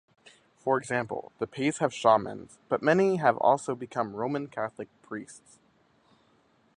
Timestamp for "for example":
0.57-1.31